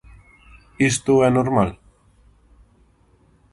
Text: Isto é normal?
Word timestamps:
Isto 0.89 1.13
é 1.27 1.29
normal? 1.31 1.69